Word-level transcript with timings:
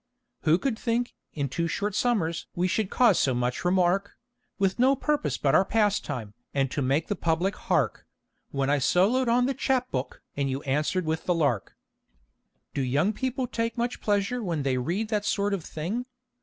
Who 0.45 0.57
could 0.57 0.79
think, 0.79 1.13
in 1.35 1.47
two 1.47 1.67
short 1.67 1.93
summers 1.93 2.47
we 2.55 2.67
should 2.67 2.89
cause 2.89 3.19
so 3.19 3.35
much 3.35 3.63
remark, 3.63 4.15
With 4.57 4.79
no 4.79 4.95
purpose 4.95 5.37
but 5.37 5.53
our 5.53 5.63
pastime, 5.63 6.33
and 6.55 6.71
to 6.71 6.81
make 6.81 7.05
the 7.07 7.15
public 7.15 7.55
hark, 7.55 8.07
When 8.49 8.67
I 8.67 8.79
soloed 8.79 9.27
on 9.27 9.45
The 9.45 9.53
Chap 9.53 9.91
Book, 9.91 10.23
and 10.35 10.49
you 10.49 10.63
answered 10.63 11.05
with 11.05 11.25
The 11.25 11.35
Lark! 11.35 11.75
Do 12.73 12.81
young 12.81 13.13
people 13.13 13.45
take 13.45 13.77
much 13.77 14.01
pleasure 14.01 14.41
when 14.41 14.63
they 14.63 14.79
read 14.79 15.09
that 15.09 15.23
sort 15.23 15.53
of 15.53 15.63
thing? 15.63 16.07